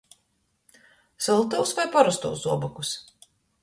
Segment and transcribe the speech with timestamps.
[1.27, 2.99] Syltūs voi parostūs zobokus?